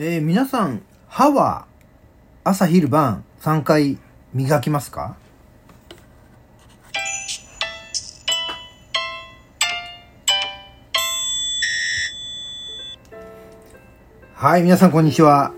[0.00, 1.66] えー、皆さん、歯は
[2.44, 3.98] 朝昼晩3回
[4.32, 5.16] 磨きますか？
[14.34, 15.52] はい、皆さんこんにちは。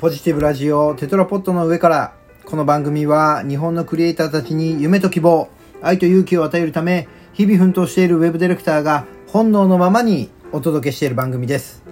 [0.00, 2.14] ポジティブラジオテトラポットの上から、
[2.46, 5.48] この番組は日本のクリエイターたちに夢と希望、
[5.82, 11.83] 愛と勇気を与えるため、日々奮闘しているウェブディレクターが本能のままにお届けしている番組です。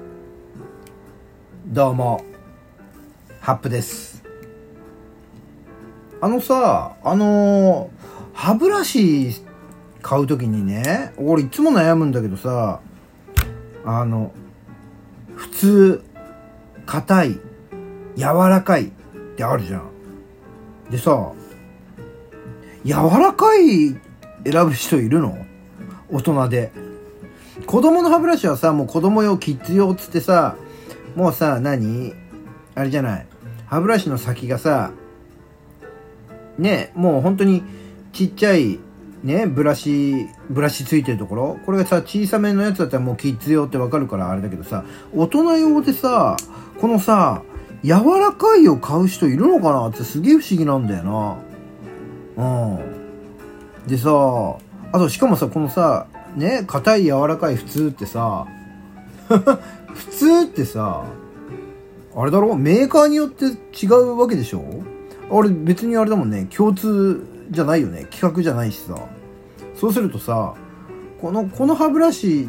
[1.72, 2.22] どうも、
[3.40, 4.22] ハップです。
[6.20, 7.88] あのさ、あのー
[8.34, 9.42] 歯ブラシ
[10.02, 12.80] 買うときにね、俺いつも悩むんだけどさ、
[13.86, 14.34] あの、
[15.34, 16.04] 普通、
[16.84, 17.40] 硬い、
[18.18, 18.90] 柔らかいっ
[19.34, 19.88] てあるじゃん。
[20.90, 21.32] でさ、
[22.84, 23.96] 柔らかい
[24.44, 25.38] 選ぶ人いるの？
[26.10, 26.70] 大人で。
[27.64, 30.56] 子供の歯ブラシはさ、もう子供用、キッズ用っつってさ、
[31.14, 32.14] もうさ、何？
[32.74, 33.26] あれじゃない。
[33.66, 34.92] 歯ブラシの先がさ、
[36.58, 37.62] ね、もう本当に
[38.12, 38.78] ちっちゃい、
[39.22, 41.58] ね、ブラシ、ブラシついてるところ？
[41.64, 46.36] これがさ、小さめのやつだったらもうキッズ用ってわかるからあれだけどさ、大人用でさ、
[46.80, 47.42] このさ、
[47.82, 51.36] 柔らかいを買う人いるのかなってすげえ不思議なんだよ
[52.36, 52.76] な。
[52.76, 52.80] う
[53.84, 53.86] ん。
[53.86, 54.10] でさ、
[54.92, 56.06] あとしかもさ、このさ、
[56.36, 58.46] ね、硬い柔らかい普通ってさ、
[59.94, 61.04] 普通ってさ、
[62.14, 62.54] あれだろ？
[62.56, 64.62] メーカーによって違うわけでしょ？
[65.30, 68.06] あれ別にあれだもんね、共通じゃないよね。
[68.10, 68.94] 企画じゃないしさ。
[69.74, 70.54] そうするとさ、
[71.20, 72.48] この、この歯ブラシ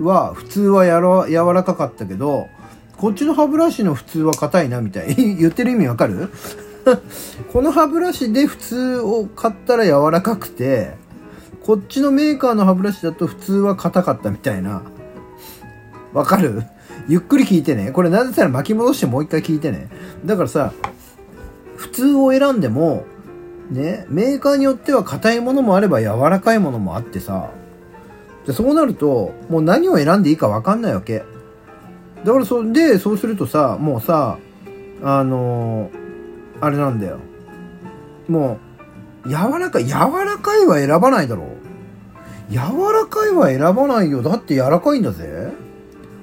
[0.00, 2.46] は普通はやら柔らかかったけど、
[2.96, 5.14] こっちの歯ブラシの普通は硬いなみたい。
[5.36, 6.30] 言ってる意味わかる？
[7.52, 10.94] この歯ブラシで普通を買ったら柔らかくて、
[11.64, 14.82] こっちのメーカーの歯ブラシだと普通は硬かったみたいな。
[16.12, 16.64] わかる？
[17.08, 17.92] ゆっくり聞いてね。
[17.92, 19.88] これなぜなら巻き戻してもう一回聞いてね。
[20.24, 20.72] だからさ、
[21.76, 23.04] 普通を選んでも、
[23.70, 27.50] ね、メーカーによっては硬いものもあれば柔らかいものもあってさ、
[28.46, 31.24] でそうなると、もう何を選んでいいか分かんないわけ。
[32.24, 34.38] だからそ、で、そうするとさ、もうさ、
[35.02, 36.00] あのー
[36.62, 37.18] あれなんだよ。
[38.28, 38.58] も
[39.24, 42.52] う、柔らかい、柔らかいは選ばないだろう。
[42.52, 42.58] 柔
[42.92, 44.22] らかいは選ばないよ。
[44.22, 45.49] だって柔らかいんだぜ。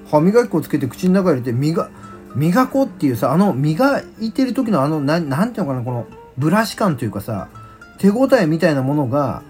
[0.09, 1.89] 歯磨き粉つけて口の中入れて磨、
[2.35, 6.07] 磨こうっていうさ、あの磨いてる時のあの、なん、なんていうのかな、この
[6.37, 7.49] ブラシ感というかさ、
[7.97, 9.41] 手応えみたいなものが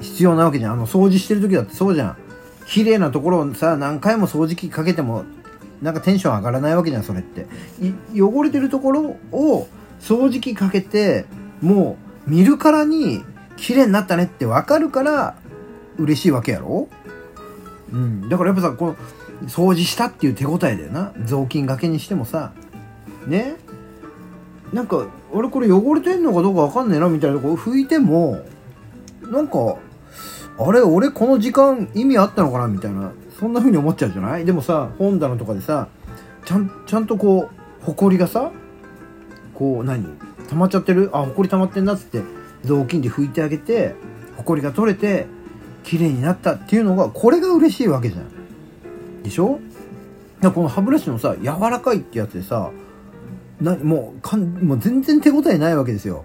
[0.00, 0.72] 必要なわけじゃん。
[0.72, 2.16] あの掃除してる時だってそうじゃん。
[2.66, 5.24] 綺麗なところをさ、何回も掃除機かけても、
[5.82, 7.46] なんかテンション上がらないわけじゃん、それって。
[8.18, 9.68] 汚れてるところを
[10.00, 11.26] 掃除機かけて、
[11.60, 13.22] もう見るからに
[13.56, 15.36] 綺麗になったねってわかるから
[15.98, 16.88] 嬉しいわけやろ？
[17.92, 18.28] うん。
[18.28, 18.96] だからやっぱさ、この、
[19.42, 21.12] 掃除したっていう手応えだよな。
[21.24, 22.52] 雑巾がけにしてもさ。
[23.26, 23.56] ね？
[24.72, 28.42] なんか、俺これ汚れてんのかどうかわかんねえなみたいなとこ拭いても、
[29.22, 29.76] なんか、
[30.58, 34.44] あれ俺この時間意味あったのかなみたいな、そんな風に思っちゃうじゃない？
[34.44, 35.88] でもさ、本棚とかでさ、
[36.44, 38.50] ちゃん、ちゃんとこう、埃がさ、
[39.54, 40.04] こう何？
[40.48, 41.10] 溜まっちゃってる？
[41.12, 42.22] あ、埃溜まってんなっつって、
[42.64, 43.94] 雑巾で拭いてあげて、
[44.36, 45.26] 埃が取れて、
[45.84, 48.33] 綺麗になったっていうのが、これが嬉しいわけじゃん。
[49.24, 49.58] でしょ？
[50.40, 52.70] この歯ブラシのさ、柔らかいってやつでさ、
[53.60, 56.24] な、もう、かん、もう全然手応えないわけですよ。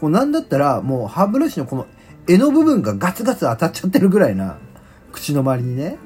[0.00, 1.86] こうなんだったら、もう歯ブラシのこの
[2.26, 4.58] 柄の部分がガツガツ当たっちゃってるぐらいな、
[5.12, 5.98] 口の周りにね。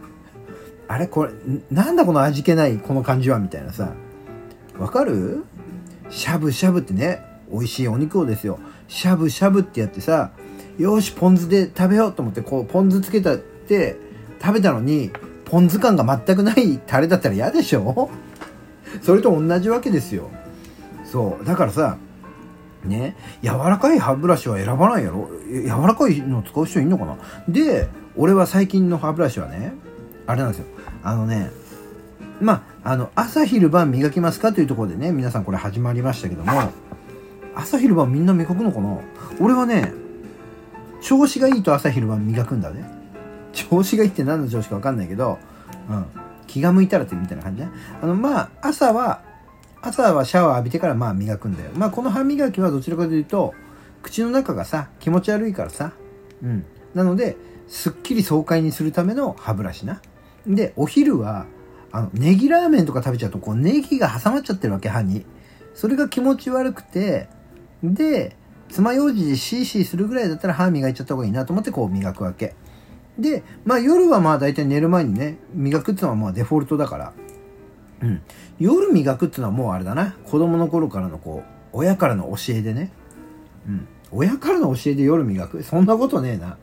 [0.86, 1.32] あれこれ、
[1.70, 3.94] なんだこの味気ないこの感じはみたいなさ。
[4.78, 5.44] わかる？
[6.10, 8.58] しゃぶしゃぶってね、美味しいお肉をですよ。
[8.88, 10.32] しゃぶしゃぶってやってさ、
[10.76, 13.96] よし、ポン酢で食べようと思って、こう、ポン酢つけたって
[14.42, 15.10] 食べたのに、
[15.54, 18.10] ポン酢感が全くないタレだったら嫌でしょ？
[19.02, 20.28] それと同じわけですよ。
[21.04, 21.44] そう。
[21.44, 21.96] だからさ、
[22.84, 25.28] ね、柔らかい歯ブラシは選ばないやろ？
[25.48, 27.16] 柔らかいの使う人いんのかな？
[27.48, 29.74] で、俺は最近の歯ブラシはね、
[30.26, 30.64] あれなんですよ。
[31.04, 31.52] あのね、
[32.40, 36.50] まあ、の、朝昼晩磨きますかというところでね、皆さんこれ始まりましたけども、
[37.54, 38.98] 朝昼晩みんな磨くのかな？
[39.40, 39.92] 俺はね、
[41.00, 43.03] 調子がいいと朝昼晩磨くんだね。
[43.54, 45.38] 調子がいいって何の調子か分かんないけど、
[45.88, 46.06] うん。
[46.46, 47.70] 気が向いたらってみたいな感じね。
[48.02, 49.22] あの、まあ、朝は、
[49.80, 51.70] 朝はシャワー浴びてからまあ磨くんだよ。
[51.74, 53.54] まあ、この歯磨きはどちらかというと、
[54.02, 55.92] 口の中がさ、気持ち悪いからさ。
[56.42, 56.64] うん。
[56.94, 57.36] なので、
[57.68, 60.00] すっきり爽快にするための歯ブラシな。
[60.46, 61.46] で、お昼は、
[61.92, 65.24] あの、ネギラーメンとか食べちゃうと、こう、ネギが挟まっちゃってるわけ、歯に。
[65.74, 67.28] それが気持ち悪くて、
[67.82, 68.36] で、
[68.68, 72.54] 爪楊枝でシーシーするぐらいだったら歯磨いちゃった方がいいなと思ってこう磨くわけ。
[73.18, 77.12] で、まあ夜はまあ大体寝る前にね、磨くっていうのはまあデフォルトだから。
[78.02, 78.22] うん。
[78.58, 80.16] 夜磨くっていうのはもうあれだな。
[80.24, 82.90] 子供の頃からのこう、親からの教えでね。
[83.68, 83.88] うん。
[84.10, 86.56] 親からの教えで夜磨くそんなことねえな。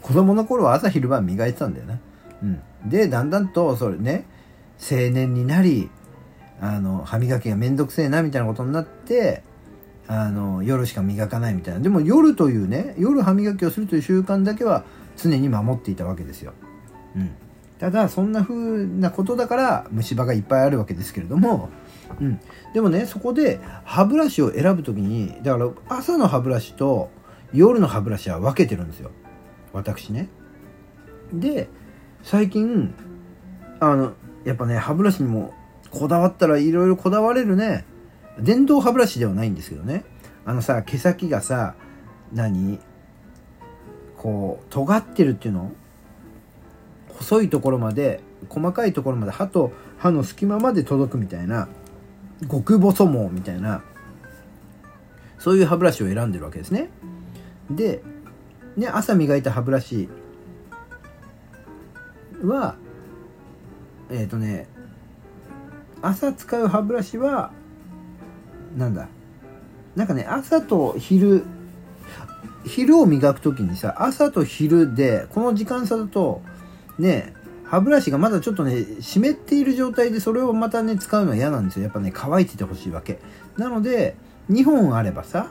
[0.00, 1.98] 子供の頃は朝昼晩磨いてたんだよな。
[2.42, 2.60] うん。
[2.90, 4.26] で、だんだんと、それね、
[4.78, 5.90] 青年になり、
[6.60, 9.42] あの、歯磨きがめんどくせえな、みたいなことになって、
[10.08, 11.80] あの、夜しか磨かないみたいな。
[11.80, 14.84] でも夜というね、夜歯磨きをするという習慣だけは
[15.16, 16.52] 常に守っていたわけですよ。
[17.16, 17.30] うん。
[17.78, 21.68] ただ、そんな風なことだから虫歯がいっぱいあるわけですけれども、
[22.20, 22.40] うん。
[22.74, 27.10] でもね、そこで歯ブラシを選ぶときに、だから朝の歯ブラシと
[27.52, 29.10] 夜の歯ブラシは分けてるんですよ。
[29.72, 30.28] 私ね。
[31.32, 31.68] で、
[32.22, 32.94] 最近、
[33.80, 34.12] あの、
[34.44, 35.52] やっぱね、歯ブラシにも
[35.90, 37.84] こだわったらいろいろこだわれるね。
[38.38, 40.04] 電動歯ブラシではないんですけどね。
[40.44, 41.74] あのさ、毛先がさ、
[42.32, 42.80] 何？
[44.22, 45.72] こう、尖ってるっていうの？
[47.08, 51.68] 細いところまで、細かいところまで歯と歯の隙間まで届くみたいな、
[52.50, 53.82] 極細毛みたいな、
[55.38, 56.88] そういう歯ブラシを選んでるわけですね。
[57.70, 58.02] で、
[58.76, 60.08] ね、朝磨いた歯ブラシ
[62.44, 62.76] は、
[64.10, 64.68] えっ、とね、
[66.00, 67.52] 朝使う歯ブラシは、
[68.76, 69.08] なんだ、
[69.96, 71.44] なんかね、朝と昼、
[72.64, 76.42] 昼を磨くときにさ、朝と昼で、この時間差だと、
[76.98, 81.84] ね、歯ブラシがまだちょっとね、湿っている状態でそれをまたね、使うのは嫌なんですよ。
[81.84, 83.18] やっぱね、乾いててほしいわけ。
[83.56, 84.16] なので、
[84.50, 85.48] 2本あればさ、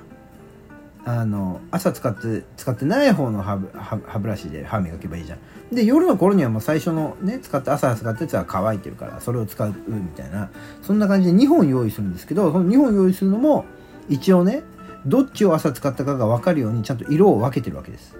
[1.03, 5.39] あの、朝使って、使ってない方の歯ブ歯歯ブラシで歯磨けばいいじゃん。
[5.75, 10.51] で、夜の頃にはもう最初のね、使って、朝使ったやつは乾いてるから、それを使うみたいな、
[10.83, 13.65] そんな感じで2本用意するんですけど、その2本用意するのも、
[14.09, 14.61] 一応ね、
[15.05, 18.15] どっちを朝使ったかが分かるようにちゃんと色を分けてるわけです。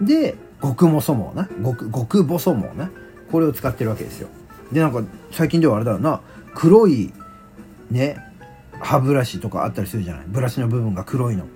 [0.00, 0.06] うん。
[0.06, 1.48] で、極細毛な。
[1.62, 2.90] 極、極細毛な。
[3.30, 4.28] これを使ってるわけですよ。
[4.70, 6.20] で、なんか、最近ではあれだよな、
[6.54, 7.12] 黒い、
[7.90, 8.18] ね、
[8.80, 11.46] 歯ブラシとかあったりするじゃないブラシの部分が黒いの。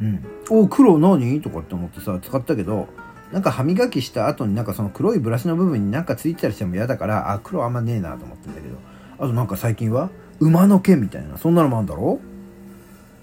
[0.00, 0.24] うん。
[0.50, 1.40] お、黒何？
[1.40, 2.88] とかって思ってさ、使ったけど、
[3.32, 8.76] なんか歯磨きした後になんかその黒いブラシの部分になんかついてたりしても嫌だから、あ、黒あんまねえなと思ってんだけど。
[9.18, 12.20] あとなんか最近は、馬の毛みたいな、そんなのもあるんだろ？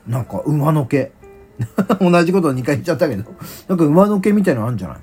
[0.08, 1.12] なんか馬の毛。
[2.00, 3.24] 同じことを2回言っちゃったけど。
[3.68, 4.98] なんか馬の毛みたいなのあるんじゃない？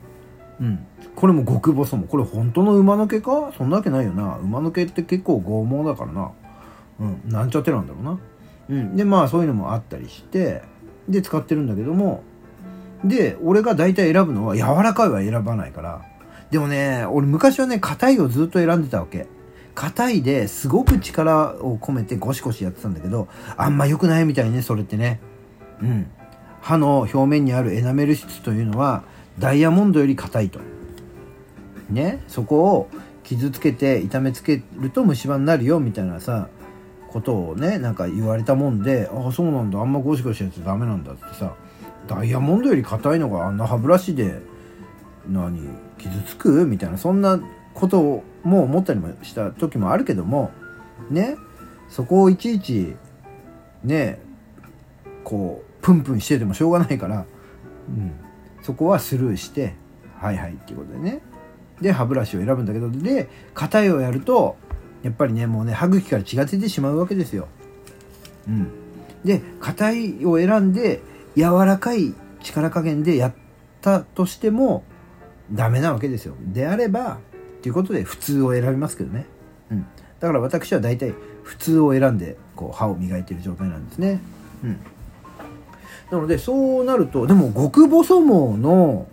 [0.60, 0.78] うん。
[1.14, 2.06] これも極細も。
[2.06, 3.52] これ本当の馬の毛か？
[3.56, 4.38] そんなわけないよな。
[4.38, 6.30] 馬の毛って結構剛毛だからな。
[7.00, 7.20] うん。
[7.26, 8.18] なんちゃってなんだろうな。
[8.70, 8.96] うん。
[8.96, 10.62] で、まあそういうのもあったりして、
[11.08, 12.22] で、使ってるんだけども、
[13.04, 16.02] で、俺が大体選ぶのは柔らかいは選ばないから。
[16.50, 19.26] でもね、俺昔はね、硬いをずっと選んでたわけ。
[19.78, 25.20] 硬いですごく力を込めてゴシゴシやってたんだけど、あんま良くないみたいね、それってね。
[25.80, 26.10] うん。
[26.60, 29.04] 歯の表面にあるエナメル質というのは、
[29.38, 30.58] ダイヤモンドより硬いと。
[31.90, 32.88] ね、そこを
[33.22, 36.48] 傷つけて痛めつけると虫歯になるよみたいなさ、
[37.12, 41.54] ことをね、なんか言われたもんで、ああ、そうなんだ、あんまゴシゴシやっちゃダメなんだってさ、
[42.08, 44.40] ダイヤモンドより硬いのがあんな歯ブラシで、
[45.28, 45.60] 何、
[45.98, 46.66] 傷つく？
[46.66, 47.38] みたいな、そんな
[47.78, 50.50] ことをも思ったりもした時もあるけども、
[51.10, 51.36] ね、
[51.88, 52.96] そこをいちいち、
[53.82, 54.20] ね、
[55.24, 57.24] こう、プンプンしててもしょうがないから、
[57.88, 58.12] うん、
[58.62, 59.74] そこはスルーして、
[60.18, 61.20] はいはいっていうことでね。
[61.80, 64.56] で、歯ブラシを選ぶんだけど、で、硬いをやると、
[65.02, 67.46] やっぱりね、もうね、歯茎から血が出てしまうわけですよ。
[68.48, 68.68] うん。
[69.24, 71.00] で、硬いを選んで、
[71.36, 73.34] 柔らかい力加減でやっ
[73.80, 74.82] たとしても、
[75.52, 76.34] ダメなわけですよ。
[76.40, 77.18] であれば、
[77.68, 79.26] ということで、普通を選びますけどね。
[79.70, 79.86] うん。
[80.20, 84.22] だから私は大体、普通を選んで、こう、歯を磨いてる状態なんですね。
[84.64, 84.80] うん。
[86.10, 89.06] なので、そうなると、でも、極細毛の、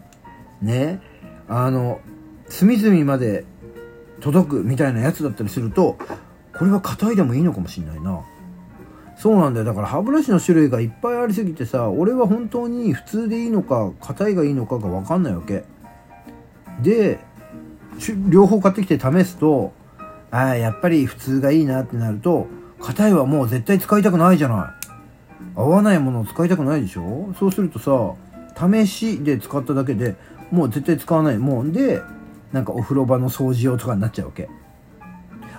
[0.62, 1.02] ね、
[1.50, 2.00] あの、
[2.48, 3.44] 隅々まで
[4.22, 5.98] 届くみたいなやつだったりすると、
[6.58, 8.22] これは硬いでもいいのかもしんないな。
[9.18, 9.66] そうなんだよ。
[9.66, 15.66] だから歯ブラシの種類がいっぱいありすぎてさ、俺は本当に普通でいいのか、硬いがいいのかがわかんないわけ。
[16.82, 17.20] で、
[18.30, 19.74] 両方買ってきて試すと、
[20.32, 22.48] ああ、やっぱり普通がいいなってなると、
[22.80, 25.56] 硬いはもう絶対使いたくないじゃない。
[25.56, 27.34] 合わないものを使いたくないでしょ？
[27.40, 28.14] そうするとさ、
[28.70, 30.16] 試しで使っただけで
[30.52, 31.38] もう絶対使わない。
[31.38, 32.02] もんで、
[32.52, 34.50] なんかお風呂場の掃除用とかになっちゃうわけ。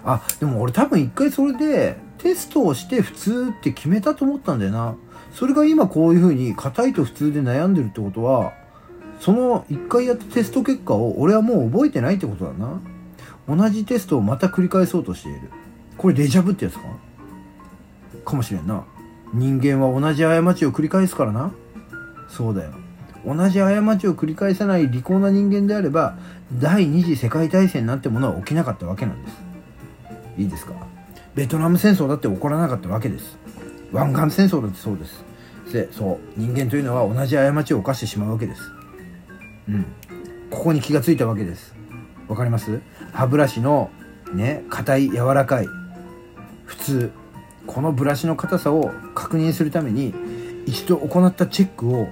[0.05, 4.95] あ、でも俺多分一回それでテストをして普通って決めたと思ったんだよな。
[5.33, 8.53] それが今こういう風に硬いと普通で悩んでるってことは、
[9.21, 12.81] その一回やったテスト結果を俺はもう覚えてないってことだな。
[13.49, 15.51] 同じテストをまた繰り返そうとしている。
[15.97, 16.83] これデジャブってやつか？
[18.25, 18.85] かもしれんな。
[19.33, 21.53] 人間は同じ過ちを繰り返すからな。
[22.29, 22.73] そうだよ。
[23.25, 26.19] 同じ過ちを繰り返さない利口な人間であれば、
[26.53, 29.37] 第二次世界大戦なんてものは起きなかったわけなんです。
[30.39, 30.75] いいですか？
[31.35, 33.37] ベトナム戦争だって起こらなかったわけです
[33.93, 35.23] 湾岸戦争だってそうです
[35.71, 38.63] でそう人間というのは同じ過ちを犯してしまうわけです
[39.69, 39.87] うん。
[40.51, 41.75] ここに気がついたわけです。
[42.29, 42.81] わかります？
[43.13, 43.91] 歯ブラシの
[44.33, 45.69] ね硬い柔らかい
[46.65, 47.11] 普通。
[47.67, 50.15] このブラシの硬さを確認するために
[50.67, 52.09] 一度行ったチェックを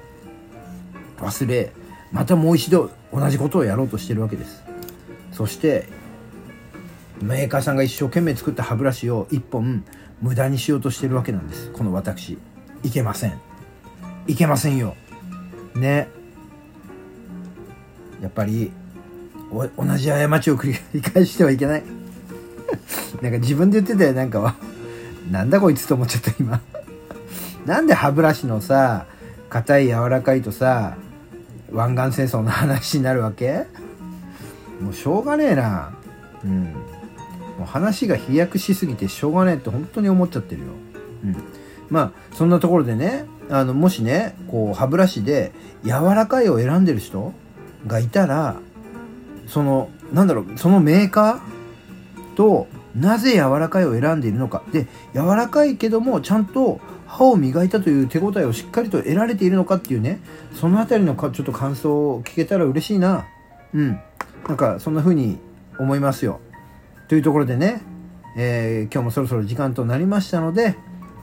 [1.19, 1.73] 忘れ
[2.11, 4.65] またもう一度同じことをやろうとしてるわけです。
[5.33, 5.89] そして
[7.23, 9.85] メーカーさんが一生懸命作った歯ブラシを1本
[10.21, 11.71] 無駄にしようとしてるわけなんです。
[11.71, 12.39] この私。
[12.83, 13.41] いけません。
[14.27, 14.97] いけませんよ。
[15.75, 16.09] ね。
[18.25, 18.73] やっぱり
[19.53, 21.83] 同じ過ちを繰り返してはいけない。
[23.21, 24.55] なんか自分で言ってたよなんかは
[25.31, 26.63] なんだこいつと思っちゃった今。
[27.67, 29.05] なんで歯ブラシのさ
[29.51, 30.97] 硬い柔らかいとさ
[31.71, 33.67] 湾岸戦争の話になるわけ？
[34.81, 35.93] もうしょうがねえな。
[36.43, 36.63] うん。
[36.63, 36.71] も
[37.61, 40.69] う話が飛躍しすぎてしょうがねえって本当に思っちゃってるよ。
[41.25, 41.37] うん。
[41.91, 45.53] まあそんなところでねあのもしねこう歯ブラシで
[45.85, 47.35] 柔らかいを選んでる人
[47.87, 48.57] がいたら
[49.47, 54.63] そのなんだろうそのメーカーとなぜ柔らかいを選んでいるのか。
[54.73, 60.21] で柔らかいけどもちゃんと歯を磨いたという手応えをしっかりと得られているのかっていうね
[60.53, 63.27] その辺りのかちょっと感想を聞けたら嬉しいな。
[63.73, 64.01] うん。
[64.49, 65.39] なんかそんな風に
[65.79, 66.41] 思いますよ。
[67.09, 67.83] というところでね、
[68.37, 70.77] えー、今日もそろそろ時間となりましたので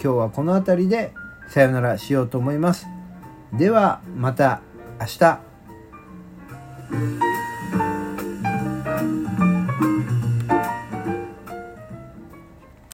[0.03, 1.13] 今日はこの辺りで
[1.49, 2.87] さよならしようと思います。
[3.53, 4.61] ではまた
[4.99, 5.50] 明日。
[6.91, 7.30] Thank you.